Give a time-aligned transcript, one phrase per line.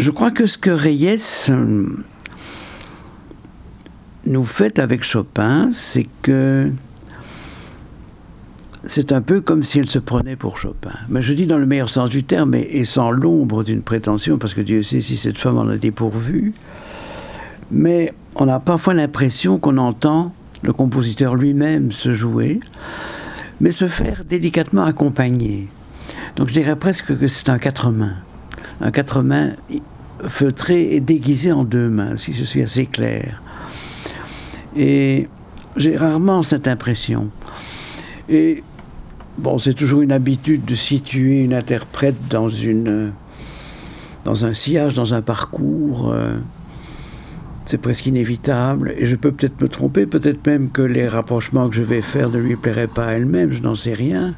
[0.00, 1.18] Je crois que ce que Reyes
[1.50, 1.84] euh,
[4.24, 6.70] nous fait avec Chopin, c'est que
[8.86, 10.94] c'est un peu comme si elle se prenait pour Chopin.
[11.10, 14.54] Mais je dis dans le meilleur sens du terme et, sans l'ombre d'une prétention, parce
[14.54, 16.54] que Dieu sait si cette femme en a dépourvu.
[17.70, 22.60] Mais on a parfois l'impression qu'on entend le compositeur lui-même se jouer,
[23.60, 25.68] mais se faire délicatement accompagner.
[26.36, 28.16] Donc je dirais presque que c'est un quatre mains.
[28.80, 29.50] Un quatre mains
[30.28, 33.42] feutré et déguisé en deux mains, si je suis assez clair.
[34.76, 35.28] Et
[35.76, 37.28] j'ai rarement cette impression.
[38.28, 38.62] Et
[39.38, 43.12] bon, c'est toujours une habitude de situer une interprète dans une
[44.24, 46.12] dans un sillage, dans un parcours.
[46.12, 46.36] Euh,
[47.64, 48.94] c'est presque inévitable.
[48.98, 52.28] Et je peux peut-être me tromper, peut-être même que les rapprochements que je vais faire
[52.28, 54.34] ne lui plairaient pas à elle-même, je n'en sais rien.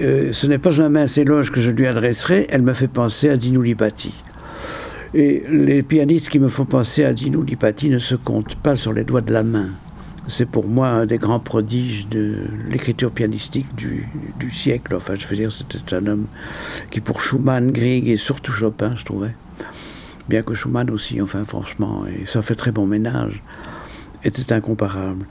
[0.00, 3.28] Euh, ce n'est pas un mince éloge que je lui adresserai, elle me fait penser
[3.28, 4.14] à Dino Lipati.
[5.12, 8.92] Et les pianistes qui me font penser à Dino Lipati ne se comptent pas sur
[8.92, 9.70] les doigts de la main.
[10.26, 12.36] C'est pour moi un des grands prodiges de
[12.70, 14.06] l'écriture pianistique du,
[14.50, 14.94] siècle.
[14.94, 16.26] Enfin, je veux dire, c'était un homme
[16.90, 19.34] qui, pour Schumann, Grieg et surtout Chopin, je trouvais,
[20.28, 23.42] bien que Schumann aussi, enfin, franchement, et ça fait très bon ménage
[24.24, 25.26] était incomparable.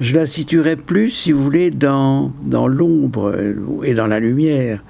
[0.00, 3.34] Je la situerais plus, si vous voulez, dans, dans l'ombre
[3.82, 4.82] et dans la lumière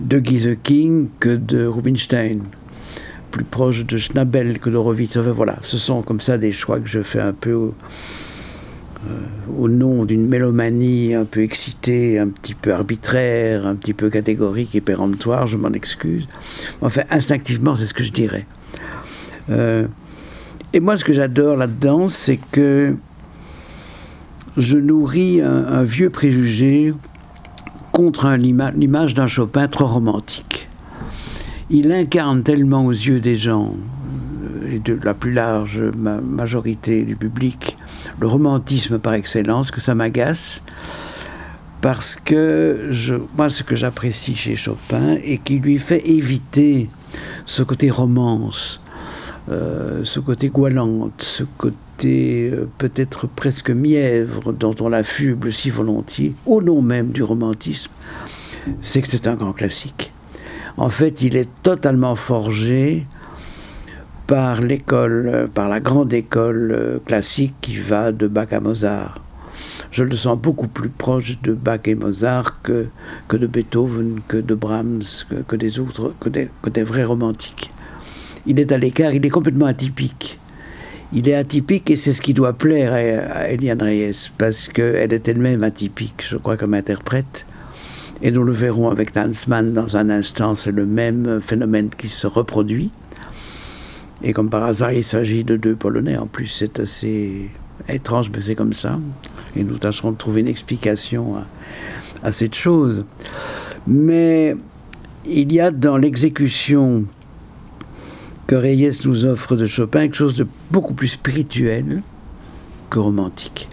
[0.00, 2.40] de Guy King que de Rubinstein.
[3.30, 5.16] Plus proche de Schnabel que d'Horowitz.
[5.16, 7.74] Enfin, voilà, ce sont comme ça des choix que je fais un peu au,
[9.08, 9.12] euh,
[9.58, 14.74] au nom d'une mélomanie un peu excitée, un petit peu arbitraire, un petit peu catégorique
[14.74, 16.26] et péremptoire, je m'en excuse.
[16.82, 18.46] Enfin, instinctivement, c'est ce que je dirais.
[19.48, 19.86] Euh,
[20.72, 22.94] et moi, ce que j'adore là-dedans, c'est que
[24.56, 26.94] je nourris un, vieux préjugé
[27.92, 30.68] contre l'image d'un Chopin trop romantique.
[31.70, 33.74] Il incarne tellement aux yeux des gens
[34.42, 37.76] euh, et de la plus large majorité du public
[38.20, 40.62] le romantisme par excellence que ça m'agace
[41.80, 42.90] parce que
[43.36, 46.88] moi ce que j'apprécie chez Chopin et qui lui fait éviter
[47.46, 48.80] ce côté romance,
[49.50, 56.34] euh, ce côté goualante, ce côté euh, peut-être presque mièvre dont on l'affuble si volontiers,
[56.46, 57.90] au nom même du romantisme,
[58.80, 60.12] c'est que c'est un grand classique.
[60.76, 63.06] En fait, il est totalement forgé
[64.28, 69.20] par l'école, euh, par la grande école classique qui va de Bach à Mozart.
[69.90, 72.86] Je le sens beaucoup plus proche de Bach et Mozart que,
[73.26, 75.02] que de Beethoven, que de Brahms,
[75.48, 77.72] que, des autres, que des vrais romantiques
[78.50, 80.40] il est à l'écart, il est complètement atypique.
[81.12, 85.28] Il est atypique et c'est ce qui doit plaire à, Eliane Reyes, parce qu'elle est
[85.28, 87.46] elle-même atypique, je crois, comme interprète.
[88.22, 92.26] Et nous le verrons avec Tansman dans un instant, c'est le même phénomène qui se
[92.26, 92.90] reproduit.
[94.24, 96.16] Et comme par hasard, il s'agit de deux Polonais.
[96.16, 97.48] En plus, c'est assez
[97.88, 98.98] étrange, mais c'est comme ça.
[99.54, 101.46] Et nous tâcherons de trouver une explication à,
[102.24, 103.04] à cette chose.
[103.86, 104.56] Mais
[105.24, 107.04] il y a dans l'exécution
[108.50, 112.02] que Reyes nous offre de Chopin quelque chose de beaucoup plus spirituel
[112.90, 113.68] que romantique.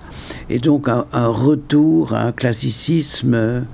[0.51, 3.65] Et donc un, retour à un classicisme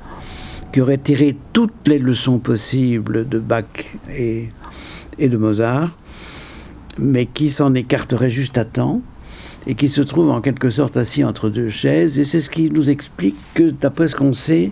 [0.72, 3.66] qui aurait tiré toutes les leçons possibles de Bach
[4.16, 4.48] et,
[5.20, 5.92] et de Mozart,
[6.98, 9.02] mais qui s'en écarterait juste à temps
[9.68, 12.18] et qui se trouve en quelque sorte assis entre deux chaises.
[12.18, 14.72] Et c'est ce qui nous explique que, d'après ce qu'on sait,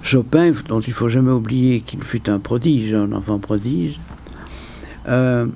[0.00, 3.98] Chopin, dont il faut jamais oublier qu'il fut un prodige, un enfant prodige,
[5.08, 5.46] euh,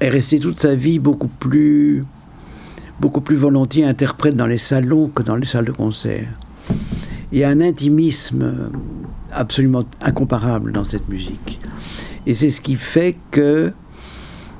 [0.00, 2.04] est resté toute sa vie beaucoup plus,
[3.00, 6.28] beaucoup plus volontiers interprète dans les salons que dans les salles de concert.
[7.32, 8.70] Il y a un intimisme
[9.32, 11.60] absolument incomparable dans cette musique.
[12.26, 13.72] Et c'est ce qui fait que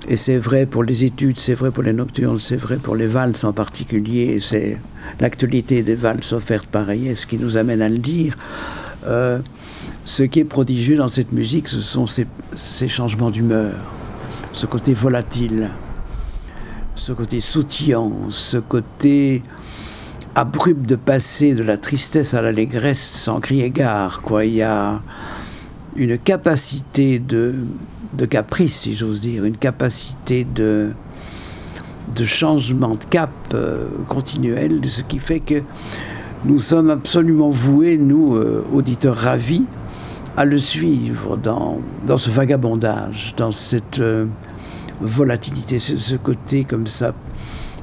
[0.09, 3.07] et c'est vrai pour les études, c'est vrai pour les nocturnes, c'est vrai pour les
[3.07, 4.39] valses en particulier.
[4.41, 4.79] C'est
[5.21, 8.37] l'actualité des valses offertes par ce qui nous amène à le dire.
[9.07, 9.41] Euh,
[10.05, 13.75] ce qui est prodigieux dans cette musique, ce sont ces changements d'humeur,
[14.59, 15.71] ce côté volatile,
[16.97, 19.45] ce côté sautillant, ce côté
[20.35, 24.21] abrupt de passer de la tristesse à l'allégresse sans crier gare.
[24.21, 24.47] Quoi.
[24.47, 25.01] Il y a
[25.95, 27.55] une capacité de
[28.29, 30.91] caprice, si j'ose dire, une capacité de,
[32.17, 35.63] de changement de cap euh, continuel, ce qui fait que
[36.45, 39.67] nous sommes absolument voués, nous, euh, auditeurs ravis,
[40.39, 44.27] à le suivre dans, dans ce vagabondage, dans cette euh,
[45.01, 47.13] volatilité, ce, côté comme ça,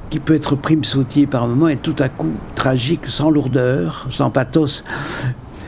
[0.08, 4.30] qui peut être prime sautier par moment et tout à coup tragique, sans lourdeur, sans
[4.30, 4.84] pathos.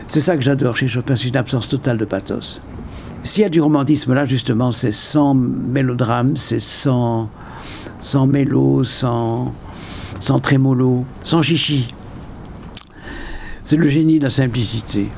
[0.06, 2.58] C'est ça que j'adore chez Chopin, c'est une absence totale de pathos.
[3.22, 7.28] S'il y a du romantisme là, justement, c'est sans mélodrame, c'est sans,
[8.00, 9.52] sans mélo, sans,
[10.20, 11.88] sans trémolo, sans chichi.
[13.64, 15.08] C'est le génie de la simplicité.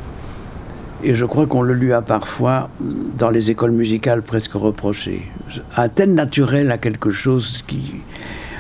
[1.02, 2.69] Et je crois qu'on le lui a parfois,
[3.17, 5.23] dans les écoles musicales, presque reproché.
[5.76, 7.94] Un tel naturel à quelque chose qui,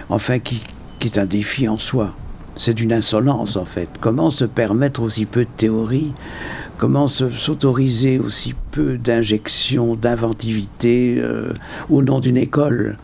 [0.08, 0.62] enfin, qui,
[1.02, 2.14] est un défi en soi.
[2.54, 3.88] C'est une insolence, en fait.
[4.00, 6.12] Comment se permettre aussi peu de théorie
[6.78, 11.52] Comment s'autoriser aussi peu d'injections, d'inventivité euh,
[11.90, 12.96] au nom d'une école,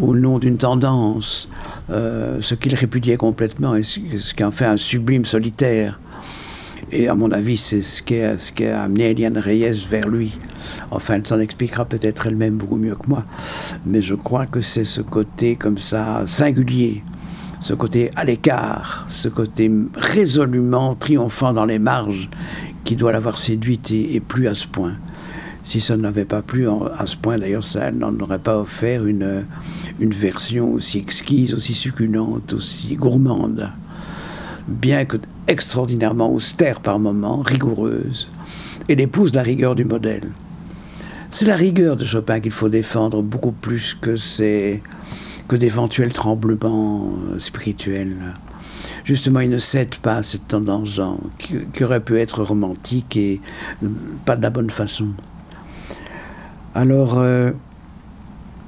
[0.00, 1.48] au nom d'une tendance,
[1.90, 3.98] euh, ce qu'il répudiait complètement et ce,
[4.32, 5.98] qui en fait un sublime solitaire?
[6.92, 10.38] Et à mon avis, c'est ce qui, a, amené Eliane Reyes vers lui.
[10.90, 13.24] Enfin, elle s'en expliquera peut-être elle-même beaucoup mieux que moi.
[13.86, 17.02] Mais je crois que c'est ce côté comme ça singulier,
[17.60, 22.28] ce côté à l'écart, ce côté résolument triomphant dans les marges
[22.84, 24.94] qui doit l'avoir séduite et, plus à ce point.
[25.62, 29.44] Si ça n'avait pas plu à ce point, d'ailleurs, ça n'en aurait pas offert une,
[30.00, 33.70] une version aussi exquise, aussi succulente, aussi gourmande,
[34.70, 38.30] bien que extraordinairement austère par moments, rigoureuse,
[38.88, 40.30] et l'épouse de la rigueur du modèle.
[41.30, 44.14] C'est la rigueur de Chopin qu'il faut défendre beaucoup plus que,
[45.48, 48.16] que d'éventuels tremblements spirituels
[49.04, 51.00] justement, il ne cède pas à cette tendance
[51.38, 53.40] qui, aurait pu être romantique et
[54.24, 55.08] pas de la bonne façon.
[56.74, 57.50] Alors, euh,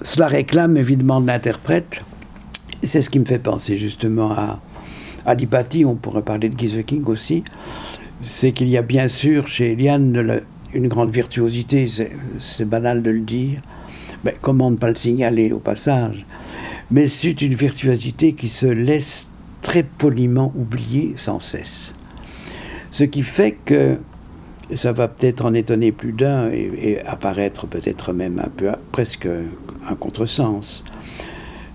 [0.03, 2.05] cela réclame évidemment de l'interprète.
[2.83, 4.59] C'est ce qui me fait penser justement à,
[5.27, 5.35] à
[5.87, 7.45] on pourrait parler de Guy King aussi.
[8.23, 10.43] C'est qu'il y a bien sûr chez Eliane
[10.73, 11.87] une grande virtuosité,
[12.39, 13.61] c'est banal de le dire.
[14.25, 16.25] Mais comment ne pas le signaler au passage
[16.91, 19.29] Mais c'est une virtuosité qui se laisse
[19.63, 21.95] très poliment oublié sans cesse.
[22.91, 23.97] Ce qui fait que,
[24.75, 29.95] ça va peut-être en étonner plus d'un et, apparaître peut-être même un peu presque un
[29.95, 30.85] contresens.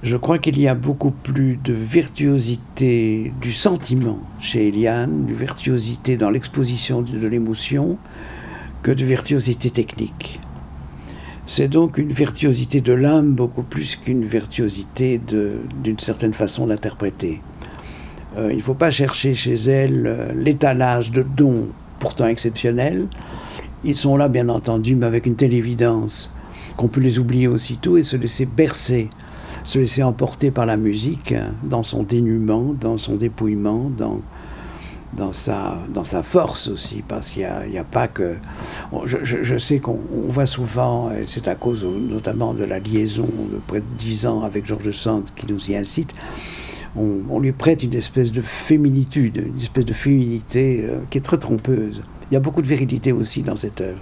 [0.03, 6.17] Je crois qu'il y a beaucoup plus de virtuosité du sentiment chez Eliane, de virtuosité
[6.17, 7.97] dans l'exposition de l'émotion,
[8.83, 10.39] que de virtuosité technique.
[11.47, 15.19] C'est donc une virtuosité de l'âme beaucoup plus qu'une virtuosité
[15.83, 17.41] d'une certaine façon d'interpréter.
[18.37, 23.07] Euh, il ne faut pas chercher chez elle euh, l'étalage de dons pourtant exceptionnels.
[23.83, 26.31] Ils sont là, bien entendu, mais avec une telle évidence
[26.75, 29.09] qu'on peut les oublier aussitôt et se laisser bercer,
[29.67, 34.21] se laisser emporter par la musique dans son dénuement, dans son dépouillement, dans,
[35.17, 38.36] dans, sa, dans sa force aussi, parce qu'il n'y a, a, pas que...
[39.03, 43.57] Je, je, sais qu'on voit souvent, et c'est à cause notamment de la liaison de
[43.67, 46.15] près de dix ans avec Georges Sand qui nous y incite,
[46.95, 51.38] on, lui prête une espèce de féminitude, une espèce de féminité euh, qui est très
[51.38, 52.01] trompeuse.
[52.31, 54.00] Il y a beaucoup de virilité aussi dans cette œuvre.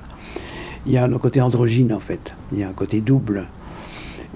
[0.86, 3.48] Il y a un côté androgyne en fait, il y a un côté double.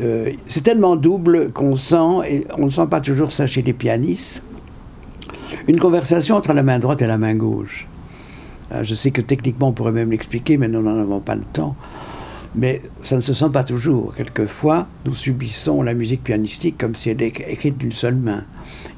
[0.01, 3.73] Euh, c'est tellement double qu'on sent, et on ne sent pas toujours ça chez les
[3.73, 4.41] pianistes,
[5.67, 7.87] une conversation entre la main droite et la main gauche.
[8.83, 11.75] Je sais que techniquement on pourrait même l'expliquer, mais nous n'en avons pas le temps.
[12.55, 14.13] Mais ça ne se sent pas toujours.
[14.15, 18.43] Quelquefois, nous subissons la musique pianistique comme si elle était écrite d'une seule main.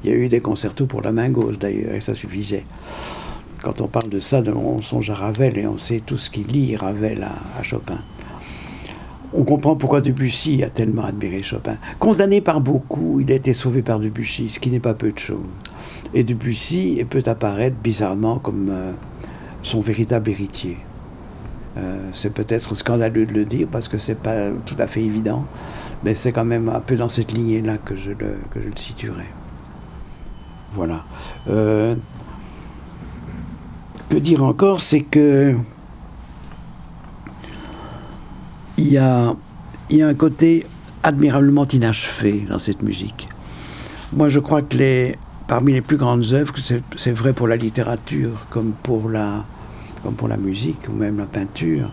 [0.02, 2.64] Il y a eu des concertos pour la main gauche d'ailleurs, et ça suffisait.
[3.62, 6.46] Quand on parle de ça, on songe à Ravel et on sait tout ce qu'il
[6.46, 7.24] lit Ravel
[7.58, 7.98] à, Chopin.
[9.34, 11.76] On comprend pourquoi Debussy a tellement admiré Chopin.
[11.98, 15.18] Condamné par beaucoup, il a été sauvé par Debussy, ce qui n'est pas peu de
[15.18, 15.38] choses.
[16.12, 18.92] Et Debussy peut apparaître bizarrement comme euh,
[19.62, 20.76] son véritable héritier.
[21.78, 25.46] Euh, c'est peut-être scandaleux de le dire parce que c'est pas tout à fait évident,
[26.04, 28.76] mais c'est quand même un peu dans cette lignée-là que je le, que je le
[28.76, 29.24] situerai.
[30.74, 31.04] Voilà.
[31.48, 31.94] Euh,
[34.10, 35.54] que dire encore, c'est que
[38.78, 39.34] il y a,
[39.92, 40.66] un côté
[41.02, 43.28] admirablement inachevé dans cette musique.
[44.12, 46.54] Moi, je crois que les, parmi les plus grandes œuvres,
[46.96, 49.44] c'est vrai pour la littérature comme pour la,
[50.38, 51.90] musique ou même la peinture,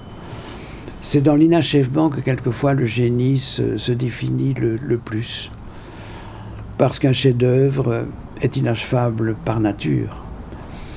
[1.01, 5.51] c'est dans l'inachèvement que quelquefois le génie se, définit le, plus.
[6.77, 8.05] Parce qu'un chef-d'œuvre
[8.41, 10.24] est inachevable par nature.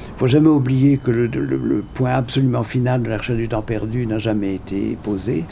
[0.09, 4.07] Il faut jamais oublier que le, point absolument final de la recherche du temps perdu
[4.07, 5.45] n'a jamais été posé.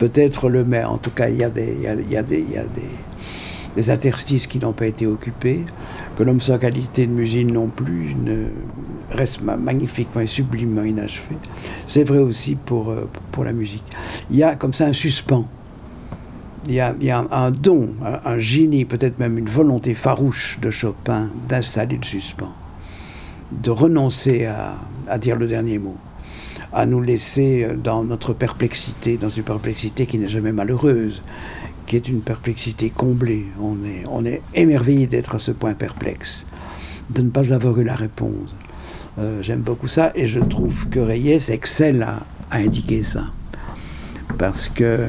[0.00, 2.50] Peut-être le mais en tout cas, il y a des, il y a des, il
[2.50, 2.90] y a des
[3.74, 5.64] des interstices qui n'ont pas été occupés,
[6.16, 8.46] que l'homme sans qualité de musique non plus ne
[9.10, 11.36] reste magnifiquement et sublimement inachevé.
[11.86, 13.84] C'est vrai aussi pour, euh, pour la musique.
[14.30, 15.46] Il y a comme ça un suspens.
[16.66, 20.58] Il y a, il y a un, don, un, génie, peut-être même une volonté farouche
[20.60, 22.52] de Chopin d'installer le suspens,
[23.50, 24.74] de renoncer à,
[25.08, 25.96] à dire le dernier mot
[26.72, 31.22] à nous laisser dans notre perplexité, dans une perplexité qui n'est jamais malheureuse,
[31.86, 33.46] qui est une perplexité comblée.
[33.60, 36.46] On est, on est émerveillé d'être à ce point perplexe,
[37.10, 38.54] de ne pas avoir eu la réponse.
[39.18, 42.20] Euh, j'aime beaucoup ça et je trouve que Reyes excelle à,
[42.52, 43.24] indiquer ça.
[44.38, 45.06] Parce que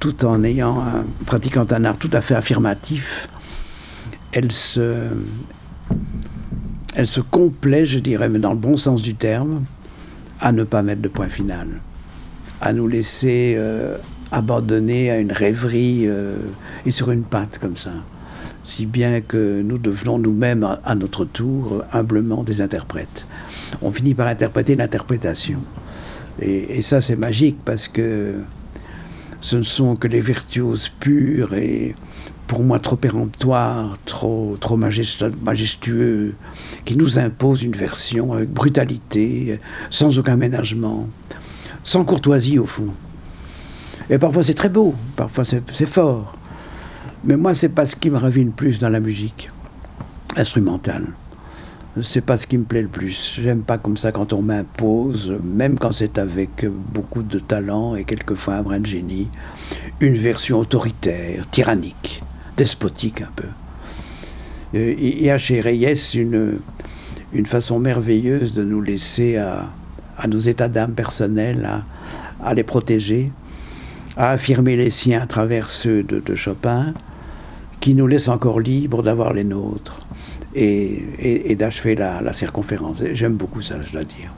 [0.00, 3.28] tout en ayant un, pratiquant un art tout à fait affirmatif,
[4.32, 5.08] elle se,
[6.94, 9.64] elle se complaît, je dirais, mais dans le bon sens du terme,
[10.40, 11.68] à ne pas mettre de point final,
[12.60, 13.96] à nous laisser euh,
[14.32, 16.36] abandonnés à une rêverie euh,
[16.84, 17.92] et sur une patte comme ça.
[18.62, 23.24] Si bien que nous devenons nous-mêmes, à, notre tour, humblement des interprètes.
[23.80, 25.60] On finit par interpréter l'interprétation.
[26.42, 28.34] Et, ça, c'est magique parce que
[29.40, 31.94] ce ne sont que les virtuoses purs et
[32.46, 36.34] pour moi trop péremptoires, trop, trop majestueux,
[36.84, 39.58] qui nous imposent une version avec brutalité,
[39.90, 41.08] sans aucun ménagement,
[41.84, 42.90] sans courtoisie au fond.
[44.08, 46.36] Et parfois c'est très beau, parfois c'est fort.
[47.24, 49.50] Mais moi, c'est pas ce qui me ravit le plus dans la musique
[50.36, 51.08] instrumentale.
[52.02, 53.40] C'est pas ce qui me plaît le plus.
[53.42, 58.04] J'aime pas comme ça quand on m'impose, même quand c'est avec beaucoup de talent et
[58.04, 59.28] quelquefois un brin de génie,
[60.00, 62.22] une version autoritaire, tyrannique,
[62.56, 63.48] despotique un peu.
[64.74, 66.58] Il y a chez Reyes une,
[67.32, 69.66] une façon merveilleuse de nous laisser à,
[70.18, 71.84] à nos états d'âme personnels, à,
[72.46, 73.30] à les protéger
[74.16, 76.94] à affirmer les siens à travers ceux de, Chopin,
[77.80, 80.00] qui nous laisse encore libres d'avoir les nôtres
[80.54, 83.02] et, et, d'achever la, la circonférence.
[83.12, 84.30] J'aime beaucoup ça, je dois dire.